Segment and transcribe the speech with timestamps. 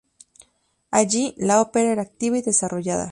[0.89, 3.09] Allí, la ópera era activa y desarrollada.